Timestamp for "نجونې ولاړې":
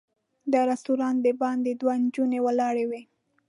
2.03-2.85